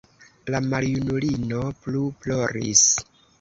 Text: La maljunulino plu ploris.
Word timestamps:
La 0.53 0.61
maljunulino 0.71 1.61
plu 1.85 2.03
ploris. 2.25 2.85